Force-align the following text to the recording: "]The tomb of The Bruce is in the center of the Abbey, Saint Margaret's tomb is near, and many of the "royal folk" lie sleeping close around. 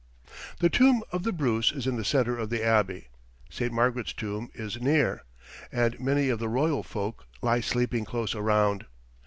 "]The 0.61 0.69
tomb 0.71 1.03
of 1.11 1.21
The 1.21 1.31
Bruce 1.31 1.71
is 1.71 1.85
in 1.85 1.95
the 1.95 2.03
center 2.03 2.35
of 2.35 2.49
the 2.49 2.63
Abbey, 2.63 3.09
Saint 3.51 3.71
Margaret's 3.71 4.13
tomb 4.13 4.49
is 4.55 4.81
near, 4.81 5.25
and 5.71 5.99
many 5.99 6.29
of 6.29 6.39
the 6.39 6.49
"royal 6.49 6.81
folk" 6.81 7.25
lie 7.43 7.59
sleeping 7.61 8.03
close 8.03 8.33
around. 8.33 8.87